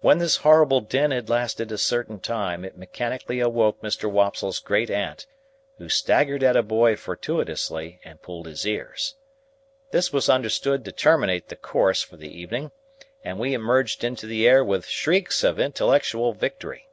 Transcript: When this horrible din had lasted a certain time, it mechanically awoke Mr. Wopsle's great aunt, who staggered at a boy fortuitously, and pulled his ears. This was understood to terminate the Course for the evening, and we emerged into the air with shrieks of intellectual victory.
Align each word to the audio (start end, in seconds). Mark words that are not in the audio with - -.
When 0.00 0.18
this 0.18 0.38
horrible 0.38 0.80
din 0.80 1.12
had 1.12 1.30
lasted 1.30 1.70
a 1.70 1.78
certain 1.78 2.18
time, 2.18 2.64
it 2.64 2.76
mechanically 2.76 3.38
awoke 3.38 3.80
Mr. 3.82 4.10
Wopsle's 4.10 4.58
great 4.58 4.90
aunt, 4.90 5.28
who 5.78 5.88
staggered 5.88 6.42
at 6.42 6.56
a 6.56 6.62
boy 6.64 6.96
fortuitously, 6.96 8.00
and 8.02 8.20
pulled 8.20 8.46
his 8.46 8.66
ears. 8.66 9.14
This 9.92 10.12
was 10.12 10.28
understood 10.28 10.84
to 10.86 10.90
terminate 10.90 11.50
the 11.50 11.54
Course 11.70 12.02
for 12.02 12.16
the 12.16 12.36
evening, 12.36 12.72
and 13.22 13.38
we 13.38 13.54
emerged 13.54 14.02
into 14.02 14.26
the 14.26 14.44
air 14.48 14.64
with 14.64 14.86
shrieks 14.88 15.44
of 15.44 15.60
intellectual 15.60 16.32
victory. 16.32 16.88